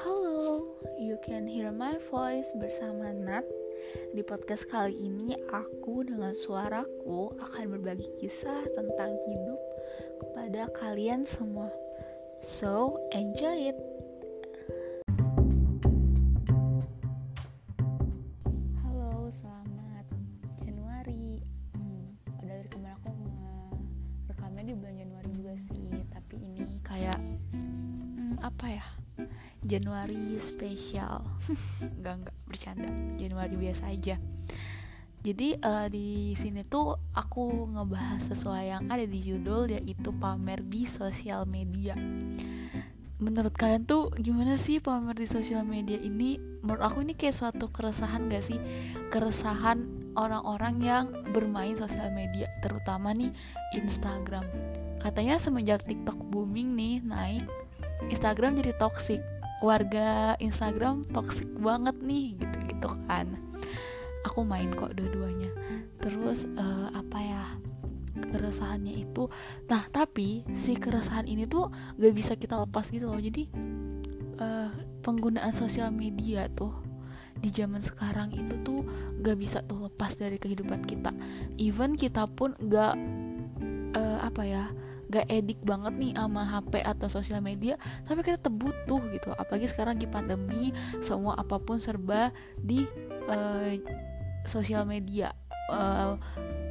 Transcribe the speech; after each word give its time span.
Halo, 0.00 0.64
you 0.96 1.20
can 1.20 1.44
hear 1.44 1.68
my 1.68 2.00
voice 2.08 2.48
bersama 2.56 3.12
Nat. 3.12 3.44
Di 4.16 4.24
podcast 4.24 4.64
kali 4.72 4.96
ini 4.96 5.36
aku 5.52 6.08
dengan 6.08 6.32
suaraku 6.32 7.36
akan 7.36 7.76
berbagi 7.76 8.08
kisah 8.16 8.64
tentang 8.72 9.12
hidup 9.28 9.60
kepada 10.24 10.72
kalian 10.72 11.20
semua. 11.20 11.68
So, 12.40 12.96
enjoy 13.12 13.76
it. 13.76 13.89
Januari 29.70 30.34
spesial 30.42 31.22
Enggak 31.78 32.14
enggak 32.26 32.36
bercanda 32.50 32.90
Januari 33.14 33.54
biasa 33.54 33.86
aja 33.94 34.18
jadi 35.20 35.60
uh, 35.60 35.84
di 35.92 36.32
sini 36.32 36.64
tuh 36.64 36.96
aku 37.12 37.68
ngebahas 37.76 38.24
sesuai 38.32 38.72
yang 38.72 38.88
ada 38.88 39.04
di 39.04 39.20
judul 39.20 39.68
yaitu 39.68 40.16
pamer 40.16 40.64
di 40.64 40.88
sosial 40.88 41.44
media. 41.44 41.92
Menurut 43.20 43.52
kalian 43.52 43.84
tuh 43.84 44.08
gimana 44.16 44.56
sih 44.56 44.80
pamer 44.80 45.12
di 45.12 45.28
sosial 45.28 45.68
media 45.68 46.00
ini? 46.00 46.40
Menurut 46.64 46.80
aku 46.80 47.04
ini 47.04 47.12
kayak 47.12 47.36
suatu 47.36 47.68
keresahan 47.68 48.32
gak 48.32 48.48
sih? 48.48 48.56
Keresahan 49.12 49.84
orang-orang 50.16 50.80
yang 50.80 51.04
bermain 51.36 51.76
sosial 51.76 52.08
media, 52.16 52.48
terutama 52.64 53.12
nih 53.12 53.28
Instagram. 53.76 54.48
Katanya 55.04 55.36
semenjak 55.36 55.84
TikTok 55.84 56.16
booming 56.32 56.72
nih 56.72 57.04
naik, 57.04 57.44
Instagram 58.08 58.56
jadi 58.56 58.72
toxic 58.80 59.20
warga 59.60 60.34
Instagram 60.40 61.04
toxic 61.12 61.48
banget 61.60 61.96
nih 62.00 62.36
gitu-gitu 62.40 62.90
kan. 63.08 63.36
Aku 64.28 64.44
main 64.44 64.72
kok 64.72 64.96
dua-duanya. 64.96 65.52
Terus 66.00 66.48
uh, 66.56 66.88
apa 66.92 67.18
ya 67.20 67.44
keresahannya 68.20 69.00
itu 69.00 69.32
nah 69.64 69.80
tapi 69.88 70.44
si 70.52 70.76
keresahan 70.76 71.24
ini 71.24 71.48
tuh 71.48 71.72
gak 71.96 72.12
bisa 72.12 72.36
kita 72.36 72.56
lepas 72.60 72.88
gitu 72.92 73.08
loh. 73.08 73.20
Jadi 73.20 73.48
uh, 74.40 74.70
penggunaan 75.00 75.52
sosial 75.52 75.92
media 75.92 76.48
tuh 76.52 76.72
di 77.40 77.48
zaman 77.48 77.80
sekarang 77.80 78.36
itu 78.36 78.60
tuh 78.60 78.84
gak 79.24 79.36
bisa 79.40 79.64
tuh 79.64 79.88
lepas 79.88 80.16
dari 80.20 80.36
kehidupan 80.36 80.84
kita. 80.84 81.12
Even 81.56 81.96
kita 81.96 82.28
pun 82.28 82.52
gak 82.68 82.96
uh, 83.96 84.18
apa 84.20 84.42
ya 84.44 84.64
gak 85.10 85.26
edik 85.26 85.58
banget 85.66 85.94
nih 85.98 86.12
sama 86.14 86.46
HP 86.46 86.86
atau 86.86 87.10
sosial 87.10 87.42
media 87.42 87.74
tapi 88.06 88.22
kita 88.22 88.38
tetap 88.38 88.54
butuh 88.54 89.02
gitu. 89.10 89.34
Apalagi 89.34 89.66
sekarang 89.66 89.98
di 89.98 90.06
pandemi 90.06 90.70
semua 91.02 91.34
apa 91.34 91.58
pun 91.58 91.82
serba 91.82 92.30
di 92.62 92.86
uh, 93.26 93.74
sosial 94.46 94.86
media. 94.86 95.34
Uh, 95.70 96.14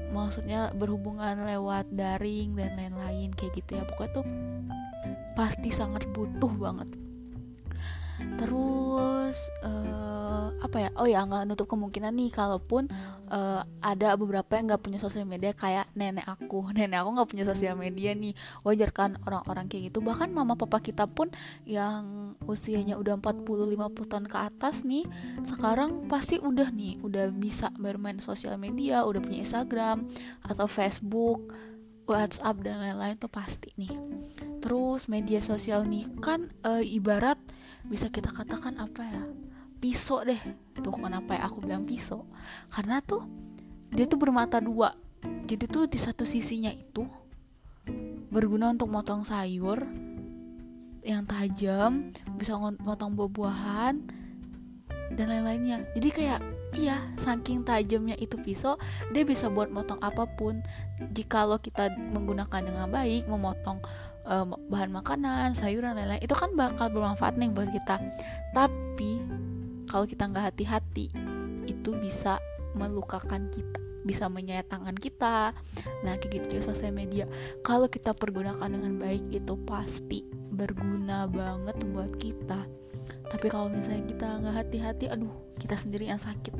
maksudnya 0.09 0.73
berhubungan 0.73 1.45
lewat 1.45 1.91
daring 1.93 2.57
dan 2.57 2.79
lain-lain 2.79 3.29
kayak 3.35 3.53
gitu 3.59 3.77
ya. 3.77 3.83
Pokoknya 3.85 4.23
tuh 4.23 4.25
pasti 5.35 5.69
sangat 5.69 6.07
butuh 6.15 6.51
banget. 6.55 6.89
Terus 8.35 9.37
uh, 9.63 10.18
apa 10.59 10.77
ya 10.83 10.89
oh 10.99 11.07
ya 11.07 11.23
nggak 11.23 11.47
nutup 11.47 11.71
kemungkinan 11.71 12.11
nih 12.15 12.29
kalaupun 12.35 12.91
uh, 13.31 13.63
ada 13.79 14.17
beberapa 14.19 14.59
yang 14.59 14.73
nggak 14.73 14.83
punya 14.83 14.99
sosial 14.99 15.23
media 15.23 15.55
kayak 15.55 15.87
nenek 15.95 16.27
aku. 16.27 16.69
Nenek 16.75 16.99
aku 16.99 17.09
nggak 17.15 17.29
punya 17.29 17.45
sosial 17.47 17.75
media 17.79 18.11
nih. 18.17 18.33
Wajar 18.67 18.91
kan 18.91 19.15
orang-orang 19.23 19.71
kayak 19.71 19.93
gitu. 19.93 20.03
Bahkan 20.03 20.33
mama 20.35 20.59
papa 20.59 20.83
kita 20.83 21.07
pun 21.07 21.31
yang 21.63 22.35
usianya 22.43 22.99
udah 22.99 23.17
40-50 23.21 24.11
tahun 24.11 24.25
ke 24.27 24.37
atas 24.37 24.83
nih 24.83 25.05
sekarang 25.45 26.09
pasti 26.09 26.41
udah 26.41 26.73
nih 26.73 26.99
udah 27.05 27.31
bisa 27.31 27.69
bermain 27.77 28.17
sosial 28.19 28.57
media 28.57 29.05
udah 29.05 29.21
punya 29.21 29.45
Instagram 29.45 30.09
atau 30.43 30.65
Facebook 30.65 31.53
WhatsApp 32.09 32.65
dan 32.65 32.81
lain-lain 32.81 33.15
tuh 33.21 33.29
pasti 33.29 33.69
nih. 33.77 33.93
Terus 34.59 35.05
media 35.05 35.39
sosial 35.45 35.85
nih 35.85 36.09
kan 36.19 36.49
e, 36.65 36.81
ibarat 36.97 37.37
bisa 37.85 38.09
kita 38.09 38.33
katakan 38.33 38.81
apa 38.81 39.01
ya 39.05 39.23
pisau 39.79 40.21
deh. 40.27 40.39
Tuh 40.75 40.93
kenapa 40.93 41.39
ya 41.39 41.47
aku 41.47 41.63
bilang 41.63 41.87
pisau? 41.87 42.27
Karena 42.69 42.99
tuh 42.99 43.23
dia 43.89 44.05
tuh 44.05 44.19
bermata 44.19 44.59
dua. 44.61 44.93
Jadi 45.19 45.65
tuh 45.65 45.89
di 45.89 45.97
satu 45.99 46.23
sisinya 46.23 46.69
itu 46.69 47.03
berguna 48.29 48.69
untuk 48.69 48.93
motong 48.93 49.25
sayur 49.25 49.89
yang 51.01 51.25
tajam 51.25 52.13
bisa 52.37 52.53
motong 52.59 53.17
buah-buahan 53.17 53.95
dan 55.17 55.25
lain-lainnya. 55.25 55.89
Jadi 55.97 56.09
kayak 56.13 56.39
iya 56.77 57.01
saking 57.17 57.65
tajamnya 57.65 58.13
itu 58.21 58.37
pisau 58.37 58.77
dia 59.09 59.25
bisa 59.25 59.49
buat 59.49 59.73
motong 59.73 59.97
apa 60.05 60.29
pun. 60.37 60.61
Jika 61.11 61.49
lo 61.49 61.57
kita 61.57 61.89
menggunakan 62.13 62.61
dengan 62.61 62.87
baik 62.93 63.25
memotong 63.25 63.81
uh, 64.29 64.45
bahan 64.69 64.93
makanan 64.93 65.57
sayuran 65.57 65.97
lain-lain 65.97 66.21
itu 66.21 66.35
kan 66.37 66.53
bakal 66.53 66.93
bermanfaat 66.93 67.41
nih 67.41 67.49
buat 67.49 67.73
kita. 67.73 67.97
Tapi 68.53 69.11
kalau 69.89 70.05
kita 70.05 70.29
nggak 70.29 70.53
hati-hati 70.53 71.09
itu 71.65 71.89
bisa 71.97 72.37
melukakan 72.77 73.49
kita 73.49 73.89
bisa 74.03 74.31
menyayat 74.31 74.71
tangan 74.71 74.95
kita. 74.95 75.51
Nah 76.07 76.13
kayak 76.17 76.31
gitu 76.39 76.45
juga 76.57 76.71
sosial 76.71 76.95
media. 76.95 77.27
Kalau 77.61 77.91
kita 77.91 78.15
pergunakan 78.15 78.71
dengan 78.71 78.95
baik 78.95 79.27
itu 79.29 79.53
pasti 79.67 80.23
berguna 80.49 81.27
banget 81.27 81.77
buat 81.91 82.11
kita. 82.15 82.63
Tapi 83.29 83.47
kalau 83.51 83.69
misalnya 83.69 84.07
kita 84.07 84.27
nggak 84.41 84.55
hati-hati 84.55 85.05
aduh 85.11 85.31
kita 85.59 85.75
sendiri 85.75 86.09
yang 86.09 86.17
sakit. 86.17 86.55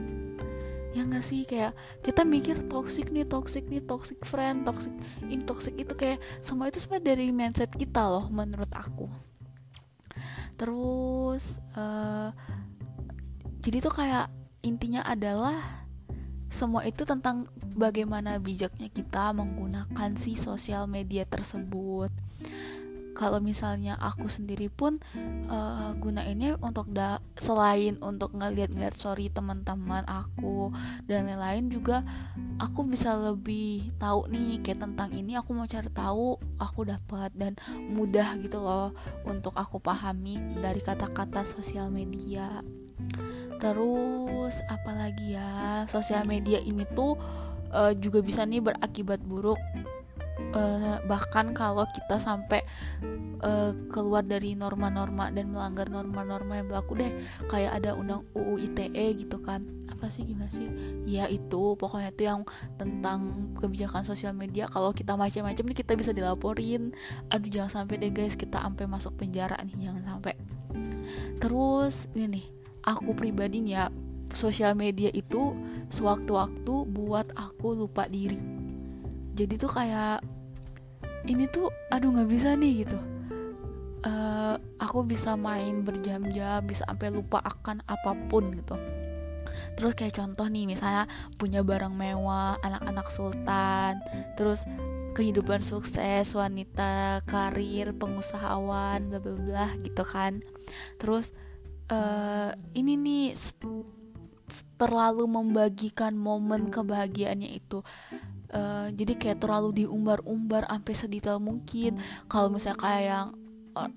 Ya 0.93 1.05
nggak 1.05 1.25
sih? 1.25 1.45
Kayak 1.45 1.77
kita 2.01 2.21
mikir 2.25 2.65
toxic 2.69 3.09
nih 3.13 3.25
toxic 3.25 3.65
nih 3.69 3.81
toxic 3.81 4.19
friend 4.25 4.65
toxic 4.65 4.93
in 5.29 5.41
toxic 5.45 5.73
itu 5.77 5.93
kayak 5.95 6.19
semua 6.43 6.69
itu 6.69 6.81
sebenarnya 6.81 7.15
dari 7.15 7.25
mindset 7.31 7.71
kita 7.73 8.03
loh 8.03 8.27
menurut 8.29 8.69
aku. 8.73 9.07
Terus 10.59 11.61
uh, 11.79 12.35
jadi 13.59 13.77
tuh 13.83 13.91
kayak 13.91 14.31
intinya 14.63 15.03
adalah 15.03 15.85
semua 16.49 16.81
itu 16.87 17.05
tentang 17.05 17.45
bagaimana 17.77 18.41
bijaknya 18.41 18.89
kita 18.89 19.31
menggunakan 19.37 20.17
si 20.17 20.33
sosial 20.33 20.89
media 20.89 21.23
tersebut. 21.23 22.09
Kalau 23.13 23.43
misalnya 23.43 23.99
aku 23.99 24.31
sendiri 24.31 24.71
pun 24.71 24.95
uh, 25.51 25.91
gunainnya 25.99 26.55
untuk 26.63 26.87
da 26.87 27.19
selain 27.35 27.99
untuk 27.99 28.31
ngeliat-ngeliat 28.31 28.95
story 28.95 29.27
teman-teman 29.27 30.07
aku 30.07 30.71
dan 31.03 31.27
lain-lain 31.27 31.67
juga 31.67 32.07
aku 32.63 32.87
bisa 32.87 33.19
lebih 33.19 33.91
tahu 33.99 34.31
nih 34.31 34.63
kayak 34.63 34.87
tentang 34.87 35.11
ini 35.11 35.35
aku 35.35 35.51
mau 35.51 35.67
cari 35.67 35.91
tahu 35.91 36.39
aku 36.63 36.87
dapat 36.87 37.35
dan 37.35 37.59
mudah 37.91 38.39
gitu 38.39 38.63
loh 38.63 38.95
untuk 39.27 39.51
aku 39.59 39.83
pahami 39.83 40.39
dari 40.63 40.79
kata-kata 40.79 41.43
sosial 41.43 41.91
media 41.91 42.63
terus 43.59 44.63
apalagi 44.71 45.35
ya 45.35 45.83
sosial 45.85 46.23
media 46.23 46.63
ini 46.63 46.87
tuh 46.95 47.19
uh, 47.75 47.93
juga 47.93 48.23
bisa 48.23 48.47
nih 48.47 48.63
berakibat 48.63 49.21
buruk. 49.21 49.59
Uh, 50.49 50.97
bahkan 51.05 51.51
kalau 51.51 51.83
kita 51.91 52.15
sampai 52.15 52.63
uh, 53.43 53.75
keluar 53.91 54.23
dari 54.23 54.55
norma-norma 54.55 55.29
dan 55.29 55.51
melanggar 55.51 55.91
norma-norma 55.91 56.57
yang 56.57 56.67
berlaku 56.71 56.95
deh 56.95 57.11
kayak 57.51 57.83
ada 57.83 57.93
undang 57.93 58.23
UU 58.33 58.71
ITE 58.71 59.19
gitu 59.19 59.37
kan. 59.43 59.67
Apa 59.91 60.07
sih 60.07 60.23
gimana 60.25 60.49
sih? 60.49 60.65
Ya 61.05 61.27
itu 61.27 61.75
pokoknya 61.75 62.15
itu 62.15 62.23
yang 62.25 62.47
tentang 62.79 63.51
kebijakan 63.59 64.07
sosial 64.07 64.31
media. 64.31 64.71
Kalau 64.71 64.95
kita 64.95 65.19
macam-macam 65.19 65.63
nih 65.69 65.77
kita 65.77 65.93
bisa 65.99 66.15
dilaporin. 66.15 66.95
Aduh 67.29 67.51
jangan 67.51 67.83
sampai 67.83 67.99
deh 67.99 68.09
guys 68.09 68.39
kita 68.39 68.63
sampai 68.63 68.87
masuk 68.87 69.19
penjara 69.19 69.59
nih 69.67 69.91
jangan 69.91 70.17
sampai. 70.17 70.33
Terus 71.37 72.07
ini 72.15 72.25
nih 72.39 72.58
aku 72.83 73.15
pribadi 73.15 73.63
ya 73.73 73.89
sosial 74.33 74.77
media 74.77 75.09
itu 75.11 75.57
sewaktu-waktu 75.89 76.73
buat 76.89 77.33
aku 77.33 77.85
lupa 77.85 78.05
diri. 78.05 78.37
Jadi 79.33 79.53
tuh 79.57 79.71
kayak 79.71 80.21
ini 81.25 81.49
tuh 81.49 81.69
aduh 81.89 82.13
nggak 82.13 82.29
bisa 82.29 82.53
nih 82.55 82.85
gitu. 82.85 82.99
Uh, 83.99 84.55
aku 84.79 85.03
bisa 85.03 85.35
main 85.35 85.83
berjam-jam 85.83 86.63
bisa 86.63 86.87
sampai 86.87 87.11
lupa 87.11 87.43
akan 87.43 87.83
apa 87.89 88.15
pun 88.31 88.53
gitu. 88.55 88.79
Terus 89.75 89.93
kayak 89.95 90.15
contoh 90.15 90.47
nih 90.47 90.69
misalnya 90.69 91.07
punya 91.35 91.63
barang 91.65 91.91
mewah 91.91 92.55
anak-anak 92.63 93.07
sultan 93.11 93.99
terus 94.39 94.63
kehidupan 95.17 95.59
sukses 95.59 96.31
wanita 96.31 97.25
karir 97.27 97.91
pengusahawan 97.91 99.11
bla 99.11 99.19
bla 99.19 99.35
bla 99.35 99.67
gitu 99.83 100.03
kan. 100.07 100.39
Terus 100.95 101.35
uh, 101.89 102.51
ini 102.73 102.93
nih 102.95 103.25
terlalu 104.81 105.29
membagikan 105.29 106.17
momen 106.17 106.73
kebahagiaannya 106.73 107.49
itu. 107.53 107.85
Uh, 108.49 108.89
jadi 108.97 109.13
kayak 109.13 109.45
terlalu 109.45 109.85
diumbar-umbar 109.85 110.65
sampai 110.65 110.93
sedetail 110.97 111.37
mungkin. 111.37 112.01
Kalau 112.25 112.49
misalnya 112.49 112.81
kayak 112.81 113.03
yang 113.05 113.27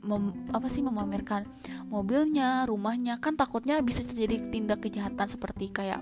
mem, 0.03 0.49
apa 0.53 0.69
sih 0.69 0.85
memamerkan 0.85 1.49
mobilnya, 1.89 2.65
rumahnya. 2.69 3.19
Kan 3.19 3.37
takutnya 3.37 3.81
bisa 3.81 4.05
terjadi 4.05 4.53
tindak 4.53 4.85
kejahatan 4.85 5.27
seperti 5.29 5.73
kayak 5.73 6.01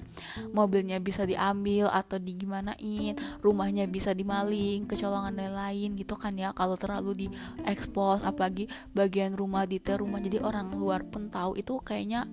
mobilnya 0.52 0.98
bisa 1.02 1.24
diambil 1.24 1.90
atau 1.90 2.18
digimanain, 2.18 3.14
rumahnya 3.40 3.86
bisa 3.86 4.14
dimaling, 4.14 4.86
kecolongan 4.86 5.34
dan 5.34 5.52
lain 5.54 5.96
gitu 5.96 6.14
kan 6.18 6.34
ya. 6.36 6.54
Kalau 6.54 6.74
terlalu 6.76 7.28
diekspos 7.28 8.22
apalagi 8.22 8.70
bagian 8.92 9.34
rumah 9.34 9.64
detail 9.64 10.02
rumah 10.02 10.22
jadi 10.22 10.42
orang 10.42 10.74
luar 10.76 11.06
pun 11.06 11.30
tahu 11.30 11.56
itu 11.56 11.78
kayaknya 11.82 12.26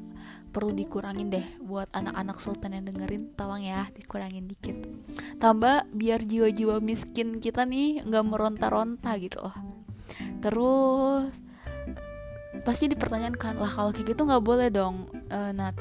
perlu 0.48 0.74
dikurangin 0.74 1.30
deh 1.30 1.46
buat 1.62 1.88
anak-anak 1.94 2.38
sultan 2.42 2.76
yang 2.76 2.86
dengerin. 2.90 3.34
Tolong 3.38 3.64
ya 3.64 3.88
dikurangin 3.94 4.50
dikit. 4.50 4.76
Tambah 5.38 5.86
biar 5.94 6.26
jiwa-jiwa 6.26 6.82
miskin 6.82 7.38
kita 7.38 7.64
nih 7.64 8.02
nggak 8.04 8.26
meronta-ronta 8.26 9.14
gitu 9.22 9.46
loh 9.46 9.87
terus 10.40 11.44
pasti 12.66 12.90
dipertanyakan 12.90 13.62
lah 13.62 13.70
kalau 13.70 13.92
kayak 13.94 14.14
gitu 14.16 14.26
nggak 14.26 14.44
boleh 14.44 14.68
dong 14.74 15.08
uh, 15.30 15.54
Nat 15.54 15.78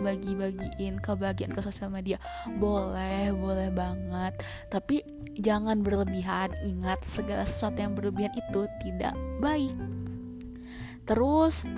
bagi-bagiin 0.00 0.96
kebahagiaan 0.98 1.52
ke 1.52 1.60
sosial 1.60 1.92
media. 1.92 2.16
Boleh 2.56 3.30
boleh 3.36 3.68
banget 3.68 4.32
tapi 4.72 5.04
jangan 5.36 5.84
berlebihan 5.84 6.50
ingat 6.64 7.04
segala 7.04 7.44
sesuatu 7.44 7.84
yang 7.84 7.92
berlebihan 7.92 8.32
itu 8.32 8.64
tidak 8.80 9.12
baik. 9.38 9.76
Terus 11.04 11.68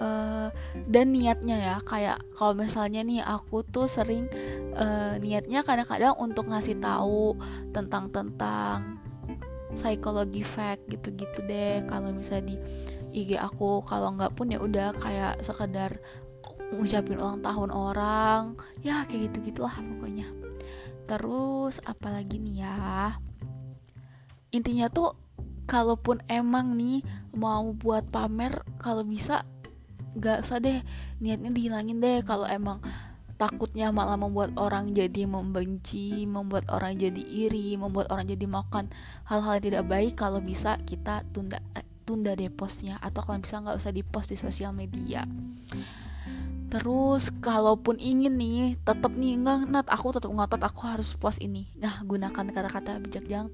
uh, 0.00 0.48
dan 0.90 1.14
niatnya 1.14 1.56
ya 1.56 1.76
kayak 1.84 2.18
kalau 2.34 2.58
misalnya 2.58 3.00
nih 3.06 3.22
aku 3.22 3.62
tuh 3.64 3.86
sering 3.86 4.28
uh, 4.76 5.16
niatnya 5.22 5.62
kadang-kadang 5.62 6.18
untuk 6.18 6.50
ngasih 6.50 6.78
tahu 6.82 7.36
tentang 7.72 8.10
tentang 8.10 8.95
psikologi 9.76 10.40
fact 10.40 10.88
gitu-gitu 10.88 11.44
deh. 11.44 11.84
Kalau 11.84 12.10
misalnya 12.10 12.56
di 12.56 12.56
IG 13.12 13.36
aku 13.36 13.84
kalau 13.84 14.16
nggak 14.16 14.32
pun 14.32 14.50
ya 14.50 14.58
udah 14.58 14.96
kayak 14.96 15.44
sekedar 15.44 16.00
ngucapin 16.72 17.20
ulang 17.20 17.44
tahun 17.44 17.70
orang. 17.70 18.56
Ya 18.80 19.04
kayak 19.04 19.30
gitu 19.30 19.52
gitulah 19.52 19.76
pokoknya. 19.76 20.26
Terus 21.06 21.78
apalagi 21.84 22.40
nih 22.42 22.66
ya? 22.66 23.14
Intinya 24.50 24.88
tuh 24.90 25.14
kalaupun 25.68 26.22
emang 26.26 26.74
nih 26.74 27.04
mau 27.36 27.70
buat 27.76 28.08
pamer 28.08 28.64
kalau 28.80 29.02
bisa 29.04 29.44
nggak 30.16 30.48
usah 30.48 30.58
deh 30.58 30.80
niatnya 31.20 31.52
dihilangin 31.52 32.00
deh. 32.00 32.24
Kalau 32.24 32.48
emang 32.48 32.80
takutnya 33.36 33.92
malah 33.92 34.16
membuat 34.16 34.56
orang 34.56 34.96
jadi 34.96 35.28
membenci, 35.28 36.24
membuat 36.24 36.68
orang 36.72 36.96
jadi 36.96 37.20
iri, 37.20 37.76
membuat 37.76 38.08
orang 38.08 38.26
jadi 38.28 38.48
makan 38.48 38.88
hal-hal 39.28 39.60
yang 39.60 39.64
tidak 39.64 39.84
baik. 39.88 40.12
Kalau 40.16 40.40
bisa 40.40 40.80
kita 40.88 41.22
tunda 41.30 41.60
eh, 41.76 41.84
tunda 42.08 42.32
deh 42.32 42.48
postnya 42.48 42.96
atau 43.04 43.20
kalau 43.20 43.38
bisa 43.40 43.60
nggak 43.60 43.76
usah 43.76 43.92
dipost 43.92 44.32
di 44.32 44.38
sosial 44.40 44.72
media. 44.72 45.22
Terus 46.76 47.32
kalaupun 47.40 47.96
ingin 47.96 48.36
nih 48.36 48.76
tetap 48.84 49.16
nih 49.16 49.40
enggak 49.40 49.64
nat 49.72 49.88
aku 49.88 50.12
tetap 50.12 50.28
ngotot 50.28 50.60
aku 50.60 50.84
harus 50.84 51.16
post 51.16 51.40
ini. 51.40 51.72
Nah 51.80 52.04
gunakan 52.04 52.44
kata-kata 52.52 53.00
bijak 53.00 53.24
jangan 53.24 53.48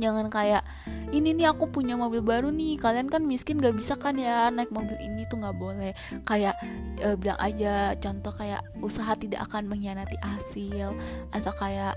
jangan 0.00 0.32
kayak 0.32 0.64
ini 1.12 1.36
nih 1.36 1.52
aku 1.52 1.68
punya 1.68 2.00
mobil 2.00 2.24
baru 2.24 2.48
nih 2.48 2.80
kalian 2.80 3.12
kan 3.12 3.28
miskin 3.28 3.60
gak 3.60 3.76
bisa 3.76 3.92
kan 4.00 4.16
ya 4.16 4.48
naik 4.48 4.72
mobil 4.72 4.96
ini 5.04 5.28
tuh 5.28 5.44
nggak 5.44 5.56
boleh 5.60 5.92
kayak 6.24 6.56
e, 6.96 7.12
bilang 7.20 7.36
aja 7.36 7.92
contoh 8.00 8.32
kayak 8.32 8.64
usaha 8.80 9.12
tidak 9.20 9.44
akan 9.44 9.68
mengkhianati 9.68 10.16
hasil 10.24 10.96
atau 11.36 11.52
kayak 11.60 11.92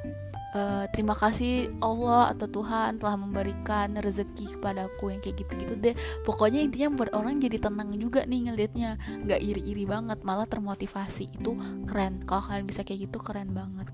uh, 0.56 0.86
terima 0.90 1.14
kasih 1.14 1.70
Allah 1.84 2.32
atau 2.32 2.48
Tuhan 2.48 2.98
telah 2.98 3.20
memberikan 3.20 3.92
rezeki 4.00 4.58
kepadaku 4.58 5.12
yang 5.12 5.20
kayak 5.20 5.44
gitu-gitu 5.44 5.76
deh. 5.76 5.96
Pokoknya 6.24 6.64
intinya 6.64 6.96
buat 6.96 7.12
orang 7.12 7.44
jadi 7.44 7.60
tenang 7.60 7.92
juga 8.00 8.24
nih 8.24 8.50
ngelihatnya. 8.50 8.92
Nggak 9.28 9.40
iri-iri 9.44 9.84
banget 9.84 10.24
malah 10.24 10.48
termotivasi. 10.48 11.36
Itu 11.36 11.60
keren. 11.86 12.24
Kalau 12.24 12.42
kalian 12.48 12.66
bisa 12.66 12.88
kayak 12.88 13.12
gitu 13.12 13.20
keren 13.20 13.52
banget. 13.52 13.92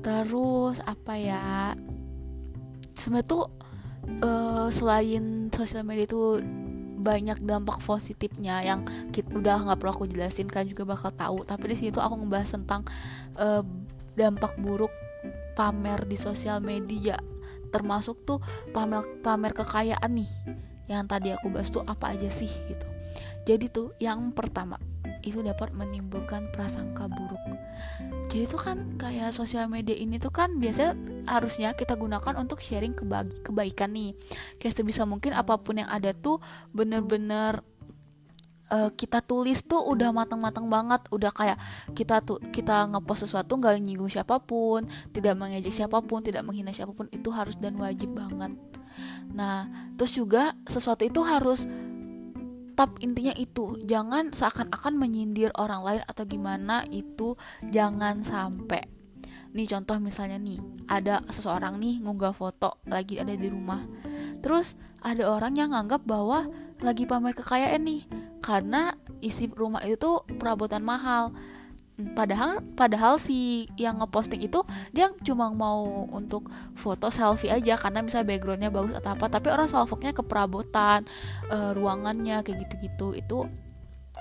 Terus 0.00 0.78
apa 0.86 1.18
ya? 1.18 1.74
Sebenarnya 2.94 3.26
tuh 3.26 3.44
uh, 4.22 4.70
selain 4.70 5.50
sosial 5.50 5.82
media 5.82 6.06
itu 6.06 6.38
banyak 7.04 7.36
dampak 7.44 7.84
positifnya 7.84 8.64
yang 8.64 8.80
kita 9.12 9.28
udah 9.36 9.68
nggak 9.68 9.76
perlu 9.76 9.92
aku 9.92 10.04
jelasin 10.08 10.48
kan 10.48 10.64
juga 10.64 10.86
bakal 10.86 11.10
tahu. 11.12 11.42
Tapi 11.44 11.74
di 11.74 11.76
sini 11.76 11.90
tuh 11.90 12.00
aku 12.00 12.22
ngebahas 12.22 12.54
tentang 12.54 12.86
uh, 13.36 13.60
dampak 14.14 14.54
buruk 14.62 14.94
pamer 15.54 16.06
di 16.06 16.18
sosial 16.18 16.60
media 16.60 17.18
termasuk 17.74 18.22
tuh 18.22 18.38
pamer 18.70 19.02
pamer 19.26 19.50
kekayaan 19.50 20.12
nih. 20.14 20.30
Yang 20.86 21.02
tadi 21.10 21.28
aku 21.34 21.50
bahas 21.50 21.74
tuh 21.74 21.82
apa 21.82 22.14
aja 22.14 22.30
sih 22.30 22.50
gitu. 22.70 22.86
Jadi 23.44 23.66
tuh 23.66 23.90
yang 23.98 24.30
pertama 24.30 24.78
itu 25.24 25.40
dapat 25.40 25.72
menimbulkan 25.74 26.52
prasangka 26.54 27.10
buruk. 27.10 27.40
Jadi 28.30 28.44
tuh 28.46 28.60
kan 28.60 28.78
kayak 28.96 29.32
sosial 29.34 29.66
media 29.66 29.96
ini 29.96 30.20
tuh 30.20 30.30
kan 30.30 30.60
biasa 30.60 30.94
harusnya 31.26 31.72
kita 31.74 31.96
gunakan 31.96 32.36
untuk 32.38 32.60
sharing 32.60 32.94
kebaikan 33.42 33.90
nih. 33.92 34.14
Kayak 34.60 34.74
sebisa 34.80 35.02
mungkin 35.08 35.34
apa 35.34 35.58
pun 35.58 35.80
yang 35.80 35.90
ada 35.90 36.12
tuh 36.14 36.38
bener-bener 36.70 37.64
uh, 38.70 38.90
kita 38.94 39.20
tulis 39.20 39.64
tuh 39.64 39.82
udah 39.82 40.14
matang-matang 40.14 40.68
banget. 40.70 41.04
Udah 41.10 41.32
kayak 41.34 41.58
kita 41.92 42.20
tuh 42.24 42.40
kita 42.52 42.88
ngepost 42.92 43.28
sesuatu 43.28 43.58
nggak 43.58 43.80
nyinggung 43.80 44.12
siapa 44.12 44.40
pun 44.40 44.86
tidak 45.12 45.34
mengejek 45.36 45.74
siapa 45.74 46.00
pun 46.04 46.20
tidak 46.24 46.46
menghina 46.46 46.72
siapa 46.72 46.92
pun 46.94 47.10
itu 47.12 47.28
harus 47.34 47.58
dan 47.60 47.76
wajib 47.76 48.14
banget. 48.16 48.56
Nah 49.34 49.66
terus 49.98 50.14
juga 50.14 50.54
sesuatu 50.64 51.02
itu 51.04 51.20
harus 51.24 51.66
tetap 52.74 52.98
intinya 52.98 53.30
itu. 53.38 53.78
Jangan 53.86 54.34
seakan-akan 54.34 54.98
menyindir 54.98 55.54
orang 55.54 55.86
lain 55.86 56.02
atau 56.10 56.26
gimana 56.26 56.82
itu 56.90 57.38
jangan 57.70 58.26
sampai. 58.26 58.82
Nih 59.54 59.70
contoh 59.70 60.02
misalnya 60.02 60.42
nih 60.42 60.58
ada 60.90 61.22
seseorang 61.30 61.78
nih 61.78 62.02
ngunggah 62.02 62.34
foto 62.34 62.82
lagi 62.90 63.22
ada 63.22 63.30
di 63.30 63.46
rumah. 63.46 63.78
Terus 64.42 64.74
ada 64.98 65.22
orang 65.30 65.54
yang 65.54 65.70
nganggap 65.70 66.02
bahwa 66.02 66.50
lagi 66.82 67.06
pamer 67.06 67.38
kekayaan 67.38 67.86
nih 67.86 68.02
karena 68.44 68.92
isi 69.24 69.48
rumah 69.48 69.80
itu 69.88 69.96
tuh 69.96 70.20
perabotan 70.36 70.84
mahal. 70.84 71.32
Padahal 71.94 72.58
padahal 72.74 73.16
si 73.22 73.70
yang 73.78 74.02
ngeposting 74.02 74.42
itu 74.44 74.60
dia 74.90 75.14
cuma 75.22 75.48
mau 75.54 76.04
untuk 76.10 76.50
foto 76.74 77.08
selfie 77.08 77.54
aja 77.54 77.78
karena 77.78 78.02
misalnya 78.02 78.34
backgroundnya 78.34 78.68
bagus 78.68 78.98
atau 78.98 79.14
apa 79.14 79.30
tapi 79.30 79.48
orang 79.48 79.70
salvoknya 79.70 80.10
ke 80.10 80.26
perabotan 80.26 81.06
uh, 81.48 81.72
ruangannya 81.72 82.44
kayak 82.44 82.66
gitu-gitu. 82.66 83.16
Itu 83.16 83.38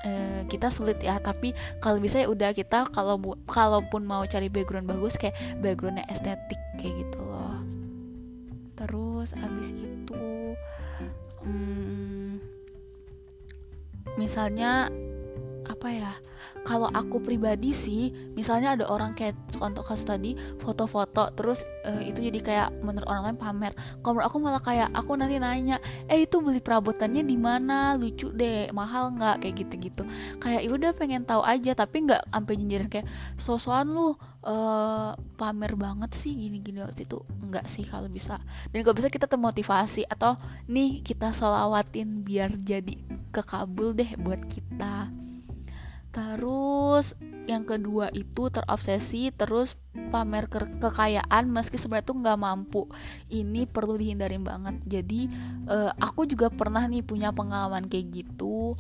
uh, 0.05 0.41
kita 0.47 0.69
sulit 0.69 1.01
ya 1.03 1.17
tapi 1.17 1.51
kalau 1.81 1.97
bisa 1.97 2.21
ya 2.23 2.29
udah 2.29 2.53
kita 2.53 2.87
kalau 2.93 3.19
kalaupun 3.49 4.05
mau 4.05 4.23
cari 4.23 4.47
background 4.53 4.87
bagus 4.87 5.17
kayak 5.17 5.35
backgroundnya 5.59 6.05
estetik 6.07 6.61
kayak 6.77 7.09
gitu 7.09 7.19
loh. 7.25 7.57
Terus 8.77 9.33
abis 9.33 9.73
itu 9.73 10.53
hmm, 11.41 12.22
misalnya 14.23 14.87
apa 15.67 15.87
ya 15.91 16.11
kalau 16.63 16.87
aku 16.91 17.19
pribadi 17.19 17.75
sih 17.75 18.11
misalnya 18.35 18.75
ada 18.75 18.87
orang 18.87 19.15
kayak 19.15 19.35
contoh 19.51 19.83
kasus 19.83 20.07
tadi 20.07 20.35
foto-foto 20.59 21.31
terus 21.35 21.63
uh, 21.83 21.99
itu 21.99 22.23
jadi 22.23 22.39
kayak 22.39 22.69
menurut 22.83 23.07
orang 23.07 23.23
lain 23.31 23.39
pamer. 23.39 23.73
Kalau 23.99 24.15
menurut 24.15 24.27
aku 24.31 24.37
malah 24.39 24.63
kayak 24.63 24.89
aku 24.95 25.15
nanti 25.19 25.39
nanya 25.39 25.79
eh 26.07 26.23
itu 26.23 26.39
beli 26.39 26.63
perabotannya 26.63 27.23
di 27.23 27.35
mana? 27.35 27.95
Lucu 27.99 28.31
deh 28.31 28.71
mahal 28.71 29.15
nggak? 29.15 29.43
Kayak 29.43 29.55
gitu-gitu. 29.67 30.03
Kayak 30.39 30.61
ya 30.63 30.69
udah 30.71 30.91
pengen 30.95 31.23
tahu 31.27 31.43
aja. 31.43 31.71
Tapi 31.75 32.07
nggak 32.07 32.21
sampai 32.31 32.53
nyindirin 32.59 32.89
kayak 32.91 33.07
sosokan 33.35 33.91
lu 33.91 34.15
uh, 34.43 35.15
pamer 35.39 35.73
banget 35.75 36.11
sih 36.13 36.35
gini-gini 36.35 36.83
waktu 36.83 37.07
itu. 37.07 37.19
Enggak 37.41 37.65
sih 37.67 37.87
kalau 37.87 38.07
bisa. 38.11 38.39
Dan 38.69 38.83
kalau 38.85 38.95
bisa 38.95 39.09
kita 39.09 39.25
termotivasi 39.25 40.05
atau 40.07 40.37
nih 40.67 41.01
kita 41.01 41.31
solawatin 41.31 42.21
biar 42.21 42.53
jadi 42.59 42.99
kekabul 43.33 43.95
deh 43.97 44.13
buat 44.19 44.43
kita. 44.45 45.09
Terus 46.13 47.17
yang 47.43 47.67
kedua 47.67 48.07
itu 48.15 48.47
terobsesi 48.47 49.31
terus 49.35 49.75
pamer 50.09 50.47
ke 50.47 50.63
kekayaan 50.79 51.51
meski 51.51 51.75
sebenarnya 51.75 52.07
tuh 52.07 52.17
nggak 52.23 52.39
mampu. 52.39 52.83
Ini 53.29 53.67
perlu 53.67 53.99
dihindarin 53.99 54.41
banget. 54.45 54.75
Jadi 54.87 55.27
uh, 55.67 55.91
aku 55.99 56.23
juga 56.23 56.47
pernah 56.47 56.85
nih 56.87 57.03
punya 57.03 57.35
pengalaman 57.35 57.91
kayak 57.91 58.23
gitu. 58.23 58.77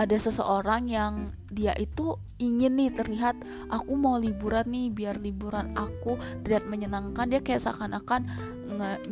Ada 0.00 0.30
seseorang 0.30 0.88
yang 0.88 1.36
dia 1.52 1.76
itu 1.76 2.16
ingin 2.40 2.80
nih 2.80 2.96
terlihat 2.96 3.36
aku 3.68 3.92
mau 3.92 4.16
liburan 4.16 4.64
nih 4.72 4.88
biar 4.88 5.20
liburan 5.20 5.76
aku 5.76 6.16
terlihat 6.46 6.64
menyenangkan. 6.70 7.28
Dia 7.28 7.44
kayak 7.44 7.60
seakan-akan 7.60 8.24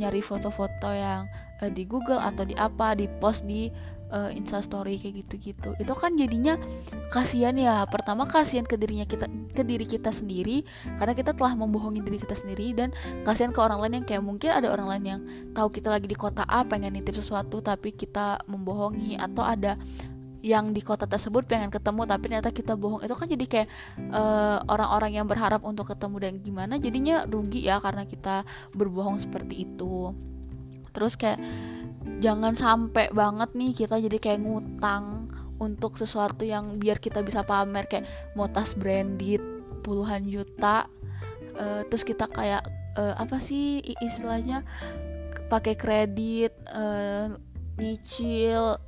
nyari 0.01 0.25
foto-foto 0.25 0.91
yang 0.91 1.29
uh, 1.61 1.71
di 1.71 1.85
Google 1.85 2.21
atau 2.21 2.43
di 2.49 2.57
apa 2.57 2.97
di 2.97 3.07
post 3.21 3.45
di 3.45 3.69
uh, 4.11 4.31
instastory 4.35 4.99
kayak 4.99 5.25
gitu-gitu. 5.25 5.75
Itu 5.79 5.95
kan 5.97 6.15
jadinya 6.19 6.59
kasihan 7.11 7.55
ya. 7.57 7.87
Pertama 7.89 8.27
kasihan 8.27 8.67
ke 8.67 8.77
dirinya 8.77 9.07
kita 9.07 9.31
ke 9.55 9.63
diri 9.63 9.87
kita 9.87 10.11
sendiri 10.15 10.63
karena 10.99 11.15
kita 11.17 11.35
telah 11.35 11.55
membohongi 11.59 12.03
diri 12.03 12.19
kita 12.21 12.37
sendiri 12.37 12.75
dan 12.77 12.95
kasihan 13.27 13.51
ke 13.51 13.59
orang 13.59 13.83
lain 13.83 14.03
yang 14.03 14.07
kayak 14.07 14.23
mungkin 14.23 14.51
ada 14.55 14.71
orang 14.71 14.89
lain 14.97 15.05
yang 15.07 15.21
tahu 15.57 15.71
kita 15.73 15.91
lagi 15.91 16.07
di 16.07 16.19
kota 16.19 16.47
A 16.47 16.63
pengen 16.67 16.95
nitip 16.95 17.17
sesuatu 17.17 17.63
tapi 17.63 17.95
kita 17.95 18.43
membohongi 18.47 19.19
atau 19.19 19.43
ada 19.43 19.75
yang 20.41 20.73
di 20.73 20.81
kota 20.81 21.05
tersebut 21.05 21.45
pengen 21.45 21.69
ketemu 21.69 22.09
tapi 22.09 22.33
ternyata 22.33 22.51
kita 22.51 22.73
bohong. 22.75 23.05
Itu 23.05 23.13
kan 23.13 23.29
jadi 23.29 23.45
kayak 23.45 23.69
orang 24.09 24.17
eh, 24.17 24.59
orang-orang 24.73 25.13
yang 25.21 25.27
berharap 25.29 25.61
untuk 25.63 25.93
ketemu 25.93 26.17
dan 26.17 26.33
gimana 26.41 26.75
jadinya 26.81 27.29
rugi 27.29 27.69
ya 27.69 27.77
karena 27.79 28.09
kita 28.09 28.49
berbohong 28.73 29.21
seperti 29.21 29.69
itu 29.69 30.17
terus 30.91 31.15
kayak 31.15 31.41
jangan 32.21 32.53
sampai 32.53 33.09
banget 33.11 33.51
nih 33.57 33.73
kita 33.73 33.97
jadi 33.97 34.19
kayak 34.21 34.41
ngutang 34.45 35.31
untuk 35.61 36.01
sesuatu 36.01 36.43
yang 36.49 36.81
biar 36.81 36.97
kita 36.99 37.21
bisa 37.21 37.45
pamer. 37.45 37.85
Kayak 37.87 38.09
mau 38.33 38.49
tas 38.49 38.73
branded 38.73 39.45
puluhan 39.85 40.25
juta. 40.27 40.89
Uh, 41.61 41.85
terus 41.93 42.03
kita 42.09 42.25
kayak 42.31 42.65
uh, 42.97 43.15
apa 43.21 43.37
sih 43.37 43.85
istilahnya 44.01 44.65
pakai 45.53 45.77
kredit 45.77 46.57
uh, 46.73 47.37
nyicil 47.77 48.81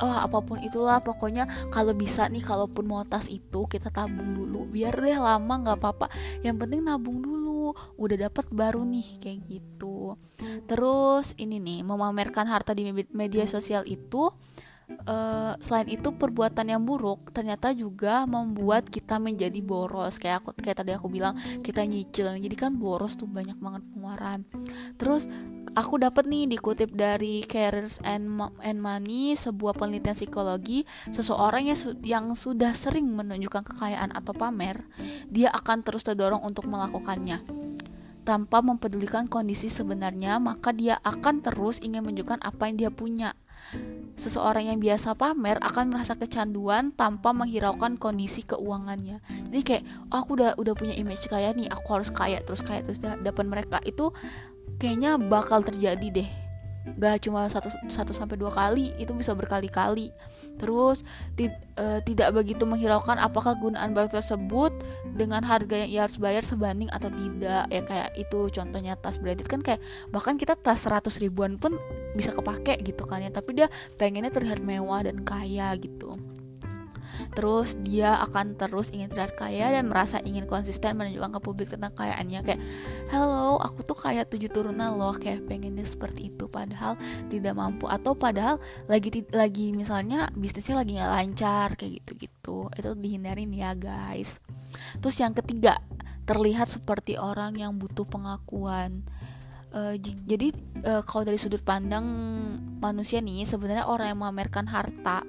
lah 0.00 0.26
apa 0.26 0.40
pun 0.40 0.58
itulah. 0.60 0.98
Pokoknya 1.04 1.46
kalau 1.70 1.92
bisa 1.94 2.26
nih 2.26 2.42
kalaupun 2.42 2.84
mau 2.88 3.04
tas 3.04 3.28
itu 3.28 3.68
kita 3.68 3.92
tabung 3.92 4.34
dulu. 4.34 4.66
Biar 4.68 4.96
deh 4.96 5.16
lama 5.16 5.54
nggak 5.60 5.78
apa-apa. 5.78 6.06
Yang 6.42 6.56
penting 6.66 6.80
nabung 6.84 7.20
dulu. 7.20 7.76
Udah 8.00 8.28
dapat 8.28 8.48
baru 8.50 8.82
nih 8.82 9.20
kayak 9.20 9.38
gitu. 9.46 10.16
Terus 10.66 11.36
ini 11.36 11.60
nih 11.60 11.86
memamerkan 11.86 12.48
harta 12.48 12.72
di 12.74 12.88
media 13.12 13.44
sosial 13.46 13.84
itu 13.86 14.32
uh, 15.06 15.54
selain 15.62 15.88
itu 15.90 16.10
perbuatan 16.10 16.66
yang 16.66 16.82
buruk 16.82 17.30
ternyata 17.30 17.70
juga 17.70 18.26
membuat 18.26 18.90
kita 18.90 19.22
menjadi 19.22 19.60
boros. 19.62 20.18
Kayak 20.18 20.42
aku 20.42 20.56
kayak 20.58 20.82
tadi 20.82 20.92
aku 20.96 21.06
bilang 21.06 21.38
kita 21.62 21.84
nyicil. 21.86 22.34
Jadi 22.36 22.56
kan 22.58 22.74
boros 22.74 23.14
tuh 23.14 23.30
banyak 23.30 23.58
banget 23.58 23.82
pengeluaran. 23.90 24.40
Terus 24.98 25.30
aku 25.74 26.02
dapat 26.02 26.26
nih 26.26 26.50
dikutip 26.50 26.90
dari 26.94 27.46
Careers 27.46 28.02
and 28.02 28.26
and 28.64 28.78
Money 28.82 29.38
sebuah 29.38 29.78
penelitian 29.78 30.16
psikologi 30.16 30.82
seseorang 31.14 31.70
yang 31.70 31.78
su 31.78 31.94
yang 32.02 32.26
sudah 32.34 32.74
sering 32.74 33.06
menunjukkan 33.10 33.62
kekayaan 33.74 34.10
atau 34.14 34.34
pamer 34.34 34.82
dia 35.30 35.50
akan 35.54 35.86
terus 35.86 36.02
terdorong 36.02 36.42
untuk 36.42 36.66
melakukannya. 36.66 37.42
Tanpa 38.20 38.60
mempedulikan 38.60 39.26
kondisi 39.26 39.72
sebenarnya 39.72 40.38
maka 40.38 40.70
dia 40.70 41.00
akan 41.02 41.42
terus 41.42 41.80
ingin 41.80 42.04
menunjukkan 42.04 42.42
apa 42.44 42.68
yang 42.68 42.76
dia 42.76 42.90
punya 42.92 43.34
seseorang 44.20 44.68
yang 44.68 44.78
biasa 44.78 45.16
pamer 45.16 45.56
akan 45.64 45.88
merasa 45.88 46.12
kecanduan 46.12 46.92
tanpa 46.92 47.32
menghiraukan 47.32 47.96
kondisi 47.96 48.44
keuangannya. 48.44 49.24
Jadi 49.48 49.62
kayak 49.64 49.82
oh, 50.12 50.20
aku 50.20 50.36
udah 50.36 50.60
udah 50.60 50.74
punya 50.76 50.92
image 50.94 51.24
kaya 51.26 51.56
nih, 51.56 51.72
aku 51.72 51.88
harus 51.96 52.12
kaya 52.12 52.44
terus 52.44 52.60
kaya 52.60 52.84
terus 52.84 53.00
dapat 53.00 53.44
mereka. 53.48 53.80
Itu 53.82 54.12
kayaknya 54.76 55.16
bakal 55.16 55.64
terjadi 55.64 56.08
deh. 56.12 56.30
Gak 56.96 57.28
cuma 57.28 57.44
satu 57.48 57.68
satu 57.92 58.12
sampai 58.16 58.40
dua 58.40 58.52
kali 58.52 58.92
itu 59.00 59.12
bisa 59.16 59.36
berkali-kali. 59.36 60.12
Terus 60.56 61.04
ti, 61.36 61.48
e, 61.76 61.84
tidak 62.04 62.36
begitu 62.36 62.64
menghiraukan 62.64 63.20
apakah 63.20 63.56
gunaan 63.56 63.92
barang 63.92 64.16
tersebut 64.16 64.72
dengan 65.14 65.42
harga 65.42 65.74
yang 65.86 65.90
ia 65.90 66.00
harus 66.06 66.16
bayar 66.16 66.42
sebanding 66.46 66.88
atau 66.92 67.10
tidak 67.10 67.66
ya 67.68 67.82
kayak 67.82 68.10
itu 68.16 68.38
contohnya 68.50 68.94
tas 68.98 69.18
branded 69.18 69.46
kan 69.46 69.60
kayak 69.60 69.80
bahkan 70.14 70.38
kita 70.38 70.54
tas 70.54 70.86
100 70.86 71.06
ribuan 71.22 71.58
pun 71.58 71.76
bisa 72.14 72.34
kepake 72.34 72.80
gitu 72.82 73.06
kan 73.06 73.22
ya 73.22 73.30
tapi 73.30 73.54
dia 73.54 73.66
pengennya 73.98 74.30
terlihat 74.30 74.62
mewah 74.62 75.04
dan 75.06 75.22
kaya 75.22 75.74
gitu. 75.78 76.14
Terus 77.36 77.76
dia 77.84 78.16
akan 78.22 78.56
terus 78.56 78.90
ingin 78.90 79.12
terlihat 79.12 79.36
kaya 79.36 79.70
dan 79.70 79.86
merasa 79.86 80.18
ingin 80.24 80.48
konsisten 80.48 80.96
menunjukkan 80.96 81.38
ke 81.38 81.40
publik 81.44 81.68
tentang 81.70 81.92
kekayaannya 81.94 82.40
kayak 82.42 82.60
hello 83.12 83.60
aku 83.60 83.84
tuh 83.84 83.98
kaya 83.98 84.24
tujuh 84.24 84.50
turunan 84.50 84.96
loh 84.96 85.14
kayak 85.14 85.44
pengennya 85.46 85.84
seperti 85.84 86.32
itu 86.32 86.48
padahal 86.48 86.96
tidak 87.28 87.54
mampu. 87.54 87.86
Atau 87.86 88.16
padahal 88.16 88.58
lagi 88.88 89.22
lagi 89.30 89.70
misalnya 89.76 90.32
bisnisnya 90.34 90.80
lagi 90.80 90.96
nggak 90.96 91.12
lancar 91.12 91.68
kayak 91.76 92.02
gitu 92.02 92.12
gitu 92.26 92.58
itu 92.74 92.90
dihindarin 92.98 93.52
ya 93.52 93.76
guys 93.76 94.42
terus 95.02 95.16
yang 95.18 95.34
ketiga 95.34 95.78
terlihat 96.28 96.70
seperti 96.70 97.18
orang 97.18 97.58
yang 97.58 97.74
butuh 97.74 98.06
pengakuan. 98.06 99.02
Uh, 99.70 99.94
jadi 100.02 100.50
uh, 100.82 101.02
kalau 101.06 101.22
dari 101.22 101.38
sudut 101.38 101.62
pandang 101.62 102.02
manusia 102.82 103.22
nih 103.22 103.46
sebenarnya 103.46 103.86
orang 103.86 104.10
yang 104.10 104.18
memamerkan 104.18 104.66
harta 104.66 105.22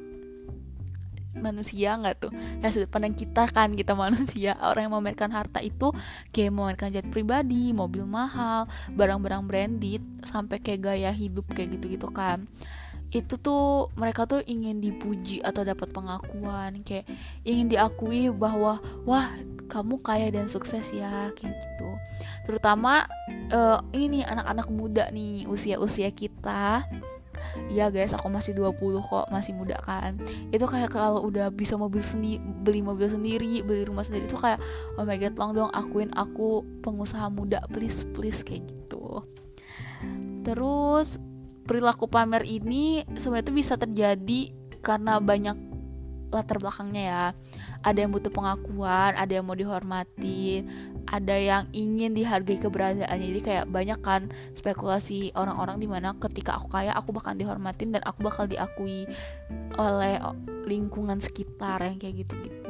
manusia 1.38 1.98
nggak 1.98 2.16
tuh? 2.22 2.32
Ya 2.62 2.70
sudut 2.70 2.90
pandang 2.90 3.18
kita 3.18 3.50
kan 3.50 3.74
kita 3.74 3.98
manusia. 3.98 4.58
Orang 4.70 4.90
yang 4.90 4.94
memamerkan 4.94 5.32
harta 5.32 5.64
itu 5.64 5.90
kayak 6.36 6.52
memamerkan 6.54 6.92
jet 6.94 7.08
pribadi 7.08 7.72
mobil 7.72 8.04
mahal 8.04 8.68
barang-barang 8.94 9.48
branded 9.48 10.04
sampai 10.28 10.60
kayak 10.60 10.92
gaya 10.92 11.10
hidup 11.10 11.48
kayak 11.56 11.80
gitu-gitu 11.80 12.12
kan 12.12 12.46
itu 13.12 13.36
tuh 13.36 13.92
mereka 14.00 14.24
tuh 14.24 14.40
ingin 14.48 14.80
dipuji 14.80 15.44
atau 15.44 15.68
dapat 15.68 15.92
pengakuan. 15.92 16.80
Kayak 16.88 17.12
ingin 17.44 17.68
diakui 17.68 18.32
bahwa 18.32 18.80
wah 19.04 19.36
kamu 19.68 20.00
kaya 20.00 20.32
dan 20.32 20.48
sukses 20.48 20.96
ya 20.96 21.32
kayak 21.36 21.52
gitu. 21.52 21.90
Terutama 22.48 23.08
uh, 23.52 23.84
ini 23.92 24.20
nih 24.20 24.24
anak-anak 24.28 24.68
muda 24.72 25.06
nih 25.12 25.44
usia-usia 25.48 26.12
kita. 26.16 26.88
Iya 27.68 27.92
guys 27.92 28.16
aku 28.16 28.32
masih 28.32 28.56
20 28.56 28.80
kok 29.04 29.28
masih 29.28 29.52
muda 29.60 29.76
kan. 29.84 30.16
Itu 30.56 30.64
kayak 30.72 30.96
kalau 30.96 31.28
udah 31.28 31.52
bisa 31.52 31.76
mobil 31.76 32.00
sendiri 32.00 32.40
beli 32.40 32.80
mobil 32.80 33.12
sendiri 33.12 33.60
beli 33.60 33.84
rumah 33.84 34.08
sendiri 34.08 34.24
itu 34.24 34.40
kayak 34.40 34.64
oh 34.96 35.04
my 35.04 35.20
god 35.20 35.36
tolong 35.36 35.52
dong 35.56 35.72
akuin 35.76 36.08
aku 36.16 36.64
pengusaha 36.80 37.28
muda 37.28 37.60
please 37.76 38.08
please 38.16 38.40
kayak 38.40 38.64
gitu. 38.72 39.20
Terus 40.48 41.20
perilaku 41.66 42.10
pamer 42.10 42.44
ini 42.46 43.06
sebenarnya 43.16 43.46
itu 43.48 43.54
bisa 43.56 43.74
terjadi 43.78 44.42
karena 44.82 45.22
banyak 45.22 45.58
latar 46.32 46.58
belakangnya 46.64 47.04
ya. 47.04 47.26
Ada 47.84 48.08
yang 48.08 48.12
butuh 48.16 48.32
pengakuan 48.32 49.20
ada 49.20 49.32
yang 49.36 49.46
mau 49.46 49.58
dihormati 49.58 50.64
ada 51.12 51.36
yang 51.36 51.68
ingin 51.76 52.16
dihargai 52.16 52.62
keberadaannya. 52.62 53.28
Jadi 53.36 53.42
kayak 53.44 53.66
banyak 53.68 54.00
kan 54.00 54.32
spekulasi 54.56 55.36
orang-orang 55.36 55.78
di 55.82 55.92
mana 55.92 56.16
ketika 56.16 56.56
aku 56.56 56.72
kaya 56.72 56.96
aku 56.96 57.12
bakal 57.12 57.36
dihormatin 57.36 57.92
dan 57.92 58.02
aku 58.08 58.24
bakal 58.24 58.48
diakui 58.48 59.10
oleh 59.76 60.24
lingkungan 60.66 61.20
sekitar 61.20 61.84
yang 61.84 62.00
kayak 62.00 62.24
gitu-gitu 62.24 62.62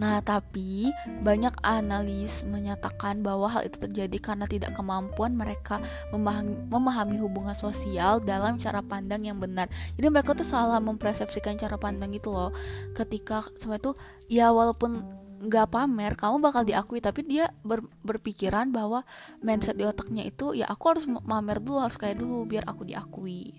Nah, 0.00 0.24
tapi 0.24 0.88
banyak 1.20 1.60
analis 1.60 2.40
menyatakan 2.48 3.20
bahwa 3.20 3.52
hal 3.52 3.68
itu 3.68 3.84
terjadi 3.84 4.16
karena 4.16 4.48
tidak 4.48 4.72
kemampuan 4.72 5.36
mereka 5.36 5.76
memahami, 6.10 7.20
hubungan 7.20 7.52
sosial 7.52 8.16
dalam 8.24 8.56
cara 8.56 8.80
pandang 8.80 9.28
yang 9.28 9.36
benar. 9.36 9.68
Jadi 10.00 10.08
mereka 10.08 10.32
tuh 10.32 10.48
salah 10.48 10.80
mempersepsikan 10.80 11.60
cara 11.60 11.76
pandang 11.76 12.16
itu 12.16 12.32
loh. 12.32 12.48
Ketika 12.96 13.44
semua 13.60 13.76
itu 13.76 13.92
ya 14.32 14.48
walaupun 14.48 15.20
nggak 15.40 15.72
pamer 15.72 16.12
kamu 16.20 16.36
bakal 16.36 16.68
diakui 16.68 17.00
tapi 17.00 17.24
dia 17.24 17.48
ber, 17.64 17.80
berpikiran 18.04 18.68
bahwa 18.76 19.08
mindset 19.40 19.72
di 19.72 19.88
otaknya 19.88 20.28
itu 20.28 20.52
ya 20.52 20.68
aku 20.68 20.84
harus 20.92 21.08
pamer 21.08 21.64
dulu 21.64 21.80
harus 21.80 21.96
kayak 21.96 22.20
dulu 22.20 22.44
biar 22.44 22.68
aku 22.68 22.84
diakui 22.84 23.56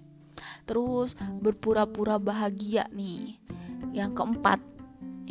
terus 0.70 1.18
berpura-pura 1.42 2.22
bahagia 2.22 2.86
nih 2.94 3.42
yang 3.98 4.14
keempat 4.14 4.62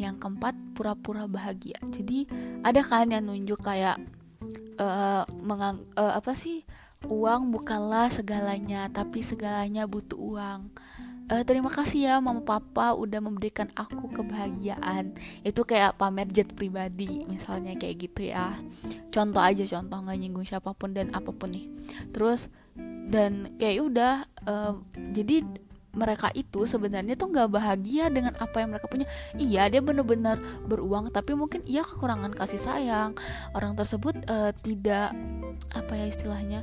yang 0.01 0.17
keempat 0.17 0.57
pura-pura 0.73 1.29
bahagia. 1.29 1.77
Jadi 1.93 2.25
ada 2.65 2.81
kan 2.81 3.13
yang 3.13 3.29
nunjuk 3.29 3.61
kayak 3.61 4.01
uh, 4.81 5.29
mengang 5.45 5.85
uh, 5.95 6.17
apa 6.17 6.33
sih? 6.33 6.65
Uang 7.09 7.49
bukanlah 7.53 8.13
segalanya 8.13 8.89
tapi 8.93 9.25
segalanya 9.25 9.89
butuh 9.89 10.21
uang. 10.21 10.73
Uh, 11.31 11.47
terima 11.47 11.71
kasih 11.71 12.11
ya 12.11 12.19
mama 12.19 12.43
papa 12.43 12.93
udah 12.93 13.23
memberikan 13.23 13.71
aku 13.79 14.11
kebahagiaan. 14.11 15.15
Itu 15.47 15.63
kayak 15.63 15.95
pamer 15.97 16.27
jet 16.29 16.51
pribadi 16.53 17.23
misalnya 17.31 17.79
kayak 17.79 18.11
gitu 18.11 18.35
ya. 18.35 18.59
Contoh 19.15 19.39
aja 19.39 19.63
contoh 19.65 19.97
nggak 20.03 20.19
nyinggung 20.19 20.45
siapa 20.45 20.75
pun 20.75 20.91
dan 20.91 21.09
apa 21.15 21.31
pun 21.31 21.55
nih. 21.55 21.71
Terus 22.11 22.51
dan 23.11 23.55
kayak 23.57 23.79
udah 23.81 24.15
uh, 24.47 24.75
jadi 25.15 25.47
mereka 25.91 26.31
itu 26.39 26.67
sebenarnya 26.71 27.19
tuh 27.19 27.35
nggak 27.35 27.51
bahagia 27.51 28.07
dengan 28.09 28.39
apa 28.39 28.63
yang 28.63 28.71
mereka 28.71 28.87
punya. 28.87 29.07
Iya 29.35 29.67
dia 29.67 29.81
bener-bener 29.83 30.39
beruang 30.67 31.11
tapi 31.11 31.35
mungkin 31.35 31.67
ia 31.67 31.83
kekurangan 31.83 32.35
kasih 32.35 32.61
sayang. 32.63 33.19
Orang 33.55 33.75
tersebut 33.75 34.15
uh, 34.31 34.55
tidak 34.63 35.15
apa 35.75 35.93
ya 35.99 36.07
istilahnya 36.07 36.61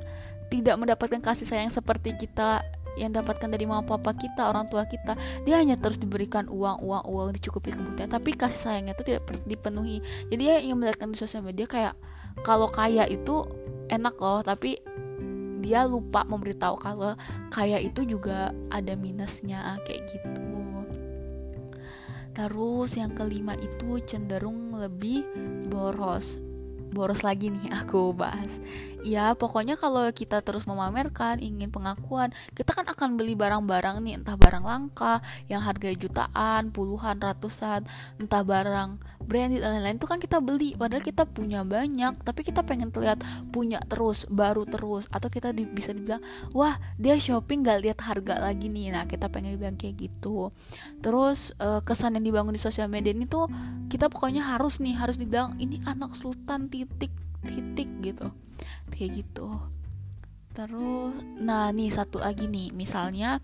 tidak 0.47 0.79
mendapatkan 0.79 1.19
kasih 1.19 1.43
sayang 1.43 1.71
seperti 1.71 2.15
kita 2.15 2.63
yang 2.97 3.13
dapatkan 3.13 3.51
dari 3.53 3.69
mama 3.69 3.85
papa 3.85 4.15
kita 4.15 4.49
orang 4.49 4.65
tua 4.71 4.87
kita. 4.87 5.13
Dia 5.45 5.61
hanya 5.61 5.77
terus 5.77 6.01
diberikan 6.01 6.49
uang 6.49 6.81
uang 6.81 7.03
uang 7.05 7.29
dicukupi 7.37 7.75
kebutuhan 7.75 8.09
tapi 8.09 8.33
kasih 8.33 8.59
sayangnya 8.71 8.97
itu 8.97 9.03
tidak 9.05 9.27
dipenuhi. 9.45 10.01
Jadi 10.33 10.41
dia 10.41 10.57
ingin 10.63 10.81
melihatkan 10.81 11.13
di 11.13 11.19
sosial 11.19 11.45
media 11.45 11.69
kayak 11.69 11.93
kalau 12.41 12.71
kaya 12.71 13.05
itu 13.05 13.45
enak 13.91 14.15
loh 14.17 14.41
tapi 14.41 14.81
dia 15.59 15.85
lupa 15.85 16.23
memberitahu 16.25 16.75
kalau 16.77 17.13
kaya 17.49 17.81
itu 17.81 18.05
juga 18.05 18.53
ada 18.69 18.93
minusnya 18.93 19.77
kayak 19.85 20.03
gitu. 20.11 20.43
Terus 22.37 22.93
yang 22.93 23.17
kelima 23.17 23.57
itu 23.57 23.97
cenderung 24.05 24.69
lebih 24.77 25.25
boros. 25.73 26.37
Boros 26.93 27.25
lagi 27.25 27.49
nih 27.49 27.73
aku 27.73 28.13
bahas 28.13 28.61
ya 29.07 29.31
pokoknya 29.39 29.79
kalau 29.79 30.03
kita 30.11 30.43
terus 30.43 30.67
memamerkan 30.67 31.39
ingin 31.39 31.71
pengakuan 31.71 32.35
kita 32.51 32.75
kan 32.75 32.83
akan 32.91 33.15
beli 33.15 33.39
barang-barang 33.39 34.03
nih 34.03 34.19
entah 34.19 34.35
barang 34.35 34.67
langka 34.67 35.23
yang 35.47 35.63
harga 35.63 35.95
jutaan 35.95 36.75
puluhan 36.75 37.15
ratusan 37.23 37.87
entah 38.19 38.43
barang 38.43 38.99
branded 39.27 39.59
dan 39.59 39.75
lain-lain 39.77 39.99
itu 39.99 40.07
kan 40.07 40.19
kita 40.23 40.39
beli. 40.39 40.73
Padahal 40.79 41.03
kita 41.03 41.27
punya 41.27 41.61
banyak 41.67 42.23
tapi 42.23 42.41
kita 42.47 42.63
pengen 42.63 42.89
terlihat 42.89 43.19
punya 43.51 43.83
terus 43.83 44.23
baru 44.31 44.63
terus 44.63 45.11
atau 45.11 45.27
kita 45.27 45.51
di, 45.51 45.67
bisa 45.67 45.91
dibilang 45.91 46.23
wah 46.55 46.79
dia 46.95 47.19
shopping 47.19 47.67
gak 47.67 47.83
lihat 47.83 47.99
harga 47.99 48.39
lagi 48.39 48.71
nih. 48.71 48.95
Nah 48.95 49.03
kita 49.03 49.27
pengen 49.27 49.59
dibilang 49.59 49.75
kayak 49.75 49.99
gitu. 49.99 50.55
Terus 51.03 51.51
uh, 51.59 51.83
kesan 51.83 52.15
yang 52.17 52.25
dibangun 52.25 52.55
di 52.55 52.61
sosial 52.63 52.87
media 52.87 53.11
ini 53.11 53.27
tuh 53.27 53.51
kita 53.91 54.07
pokoknya 54.07 54.55
harus 54.55 54.79
nih 54.79 54.95
harus 54.95 55.19
dibilang 55.19 55.59
ini 55.59 55.83
anak 55.83 56.15
sultan 56.15 56.71
titik 56.71 57.11
titik 57.43 57.91
gitu 58.01 58.31
kayak 58.91 59.23
gitu. 59.25 59.49
Terus 60.55 61.13
nah 61.37 61.69
nih 61.69 61.93
satu 61.93 62.17
lagi 62.17 62.49
nih 62.49 62.73
misalnya 62.73 63.37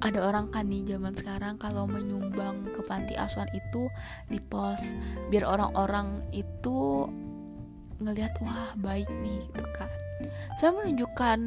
ada 0.00 0.28
orang 0.28 0.52
kan 0.52 0.68
nih 0.68 0.84
zaman 0.96 1.16
sekarang 1.16 1.56
kalau 1.56 1.88
menyumbang 1.88 2.68
ke 2.72 2.80
panti 2.84 3.16
asuhan 3.16 3.48
itu 3.56 3.88
di 4.28 4.38
pos 4.38 4.92
biar 5.32 5.44
orang-orang 5.48 6.22
itu 6.30 7.08
ngelihat 8.00 8.36
wah 8.44 8.76
baik 8.76 9.08
nih 9.24 9.40
gitu 9.40 9.66
kan. 9.72 9.88
Saya 10.56 10.72
menunjukkan 10.72 11.38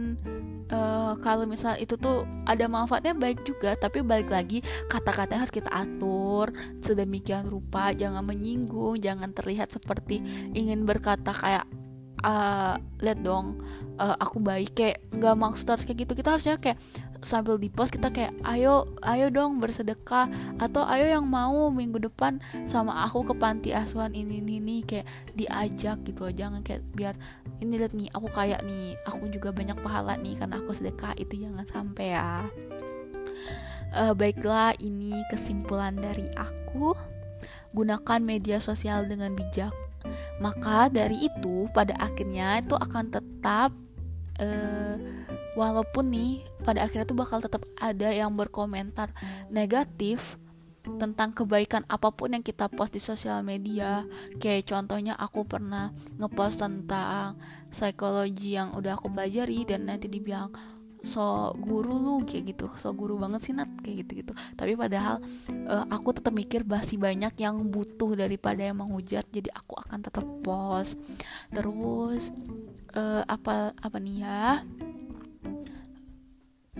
uh, 0.70 1.14
kalau 1.20 1.46
misal 1.50 1.78
itu 1.82 1.98
tuh 1.98 2.26
ada 2.46 2.66
manfaatnya 2.70 3.18
baik 3.18 3.42
juga 3.46 3.74
tapi 3.74 4.06
balik 4.06 4.30
lagi 4.30 4.62
kata-katanya 4.88 5.46
harus 5.46 5.54
kita 5.54 5.70
atur 5.74 6.54
sedemikian 6.82 7.50
rupa 7.50 7.92
jangan 7.94 8.22
menyinggung 8.22 9.02
jangan 9.02 9.34
terlihat 9.34 9.74
seperti 9.74 10.22
ingin 10.54 10.86
berkata 10.86 11.34
kayak 11.34 11.66
uh, 12.24 12.76
lihat 13.00 13.20
dong 13.24 13.60
uh, 14.00 14.16
aku 14.20 14.40
baik 14.40 14.76
kayak 14.76 15.04
nggak 15.12 15.36
maksud 15.36 15.66
harus 15.68 15.84
kayak 15.86 16.08
gitu. 16.08 16.14
Kita 16.18 16.36
harusnya 16.36 16.56
kayak 16.60 16.80
sambil 17.20 17.60
di 17.60 17.68
post 17.68 17.92
kita 17.92 18.08
kayak 18.16 18.32
ayo 18.48 18.88
ayo 19.04 19.28
dong 19.28 19.60
bersedekah 19.60 20.32
atau 20.56 20.88
ayo 20.88 21.20
yang 21.20 21.28
mau 21.28 21.68
minggu 21.68 22.00
depan 22.00 22.40
sama 22.64 23.04
aku 23.04 23.28
ke 23.28 23.34
panti 23.36 23.70
asuhan 23.76 24.16
ini 24.16 24.40
ini 24.40 24.64
nih 24.64 24.82
kayak 24.88 25.08
diajak 25.36 25.98
gitu 26.08 26.28
aja. 26.28 26.48
Jangan 26.48 26.62
kayak 26.64 26.82
biar 26.96 27.16
ini 27.60 27.76
lihat 27.76 27.92
nih 27.92 28.08
aku 28.16 28.28
kayak 28.32 28.64
nih 28.64 28.96
aku 29.04 29.28
juga 29.28 29.52
banyak 29.52 29.78
pahala 29.84 30.16
nih 30.16 30.40
karena 30.40 30.56
aku 30.64 30.72
sedekah 30.72 31.14
itu 31.20 31.44
jangan 31.44 31.68
sampai 31.68 32.16
ya. 32.16 32.48
Uh, 33.90 34.14
baiklah 34.14 34.78
ini 34.80 35.20
kesimpulan 35.28 35.98
dari 35.98 36.32
aku. 36.38 36.96
Gunakan 37.70 38.26
media 38.26 38.58
sosial 38.58 39.06
dengan 39.06 39.38
bijak 39.38 39.70
maka 40.40 40.88
dari 40.88 41.28
itu 41.28 41.68
pada 41.76 41.96
akhirnya 42.00 42.64
itu 42.64 42.76
akan 42.76 43.06
tetap 43.12 43.72
uh, 44.40 44.96
walaupun 45.60 46.10
nih 46.10 46.34
pada 46.64 46.88
akhirnya 46.88 47.06
tuh 47.08 47.20
bakal 47.20 47.44
tetap 47.44 47.68
ada 47.80 48.10
yang 48.10 48.32
berkomentar 48.34 49.12
negatif 49.52 50.40
tentang 50.98 51.36
kebaikan 51.36 51.84
apa 51.92 52.10
pun 52.10 52.34
yang 52.34 52.42
kita 52.42 52.72
post 52.72 52.96
di 52.96 53.02
sosial 53.04 53.44
media. 53.44 54.08
Kayak 54.40 54.72
contohnya 54.74 55.14
aku 55.20 55.44
pernah 55.46 55.92
ngepost 56.18 56.64
tentang 56.64 57.38
psikologi 57.70 58.58
yang 58.58 58.74
udah 58.74 58.98
aku 58.98 59.12
pelajari 59.12 59.68
dan 59.68 59.86
nanti 59.86 60.08
dibilang 60.10 60.50
so 61.00 61.56
guru 61.56 61.96
lu 61.96 62.16
kayak 62.28 62.56
gitu 62.56 62.68
so 62.76 62.92
guru 62.92 63.16
banget 63.16 63.40
sih 63.40 63.54
nat 63.56 63.72
kayak 63.80 64.04
gitu 64.04 64.26
gitu 64.26 64.34
tapi 64.60 64.76
padahal 64.76 65.24
uh, 65.68 65.86
aku 65.88 66.12
tetap 66.12 66.36
mikir 66.36 66.68
masih 66.68 67.00
banyak 67.00 67.32
yang 67.40 67.56
butuh 67.72 68.20
daripada 68.20 68.60
yang 68.60 68.84
menghujat 68.84 69.24
jadi 69.32 69.48
aku 69.56 69.80
akan 69.80 70.00
tetap 70.04 70.26
post 70.44 71.00
terus 71.56 72.36
uh, 72.96 73.24
apa 73.26 73.72
apa 73.80 73.98
nih 74.02 74.28
ya 74.28 74.64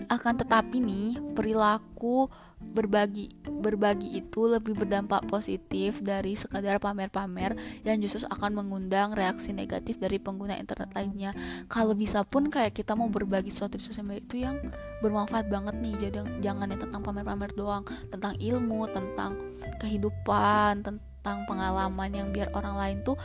akan 0.08 0.34
tetapi 0.40 0.80
nih 0.80 1.18
perilaku 1.34 2.30
berbagi 2.60 3.32
berbagi 3.40 4.20
itu 4.20 4.44
lebih 4.44 4.76
berdampak 4.76 5.24
positif 5.26 6.04
dari 6.04 6.36
sekadar 6.36 6.76
pamer-pamer 6.76 7.56
yang 7.88 7.96
justru 7.98 8.28
akan 8.28 8.52
mengundang 8.52 9.16
reaksi 9.16 9.56
negatif 9.56 9.96
dari 9.96 10.20
pengguna 10.20 10.60
internet 10.60 10.92
lainnya. 10.92 11.32
Kalau 11.72 11.96
bisa 11.96 12.20
pun 12.22 12.52
kayak 12.52 12.76
kita 12.76 12.92
mau 12.92 13.08
berbagi 13.08 13.48
sesuatu 13.48 13.80
di 13.80 13.84
sosial 13.84 14.04
media 14.04 14.22
itu 14.22 14.36
yang 14.44 14.56
bermanfaat 15.00 15.48
banget 15.48 15.74
nih. 15.80 15.94
Jadi 15.96 16.18
jangan 16.44 16.68
yang 16.68 16.80
tentang 16.80 17.00
pamer-pamer 17.00 17.50
doang, 17.56 17.82
tentang 18.12 18.36
ilmu, 18.36 18.86
tentang 18.92 19.40
kehidupan, 19.80 20.84
tentang 20.84 21.48
pengalaman 21.48 22.12
yang 22.12 22.28
biar 22.28 22.52
orang 22.52 22.76
lain 22.76 22.96
tuh 23.00 23.16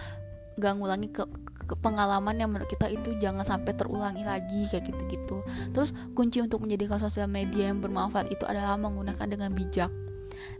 gak 0.55 0.79
ngulangi 0.79 1.11
ke 1.11 1.23
pengalaman 1.81 2.37
yang 2.37 2.53
menurut 2.53 2.69
kita 2.69 2.85
itu 2.87 3.17
jangan 3.17 3.41
sampai 3.41 3.73
terulangi 3.73 4.21
lagi 4.21 4.69
kayak 4.69 4.85
gitu-gitu. 4.93 5.41
Terus 5.73 5.91
kunci 6.13 6.41
untuk 6.45 6.61
menjadikan 6.61 7.01
sosial 7.01 7.25
media 7.25 7.73
yang 7.73 7.81
bermanfaat 7.81 8.29
itu 8.29 8.45
adalah 8.45 8.77
menggunakan 8.77 9.25
dengan 9.25 9.49
bijak. 9.51 9.89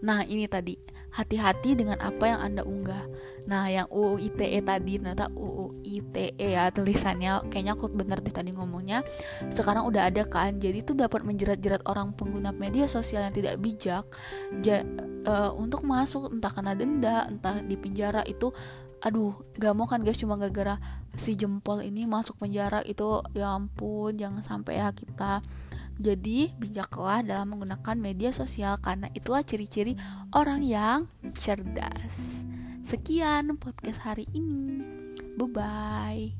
Nah, 0.01 0.23
ini 0.25 0.45
tadi 0.49 0.75
hati-hati 1.15 1.79
dengan 1.79 2.03
apa 2.03 2.27
yang 2.27 2.39
Anda 2.43 2.61
unggah. 2.67 3.07
Nah, 3.47 3.69
yang 3.71 3.87
UU 3.87 4.19
ITE 4.19 4.59
tadi 4.65 4.99
ternyata 4.99 5.31
UU 5.31 5.85
ITE 5.85 6.33
ya 6.35 6.67
tulisannya 6.73 7.47
kayaknya 7.47 7.77
aku 7.77 7.87
bener 7.93 8.19
deh 8.19 8.33
tadi 8.33 8.51
ngomongnya. 8.51 9.05
Sekarang 9.47 9.87
udah 9.87 10.11
ada 10.11 10.27
kan. 10.27 10.59
Jadi 10.59 10.83
itu 10.83 10.91
dapat 10.91 11.23
menjerat-jerat 11.23 11.87
orang 11.87 12.11
pengguna 12.17 12.51
media 12.51 12.89
sosial 12.89 13.23
yang 13.23 13.35
tidak 13.35 13.61
bijak 13.61 14.03
ja, 14.65 14.83
uh, 15.29 15.55
untuk 15.55 15.87
masuk 15.87 16.33
entah 16.33 16.51
karena 16.51 16.73
denda, 16.75 17.17
entah 17.31 17.63
di 17.63 17.75
penjara 17.79 18.25
itu 18.27 18.51
aduh 19.05 19.37
gak 19.61 19.77
mau 19.77 19.85
kan 19.85 20.01
guys 20.01 20.17
cuma 20.17 20.33
gara-gara 20.33 20.81
si 21.13 21.37
jempol 21.37 21.85
ini 21.85 22.09
masuk 22.09 22.41
penjara 22.41 22.81
itu 22.81 23.21
ya 23.37 23.53
ampun 23.53 24.17
jangan 24.17 24.41
sampai 24.41 24.81
ya 24.81 24.89
kita. 24.91 25.45
Jadi 25.95 26.51
bijaklah 26.59 27.23
dalam 27.23 27.55
menggunakan 27.55 27.95
media 27.95 28.35
sosial 28.35 28.75
karena 28.83 29.07
itulah 29.15 29.45
ciri-ciri 29.45 29.95
orang 30.35 30.59
yang 30.59 31.07
cerdas. 31.39 32.43
Sekian 32.83 33.55
podcast 33.55 34.03
hari 34.03 34.27
ini. 34.35 34.83
Bye 35.39 35.47
bye 35.47 36.35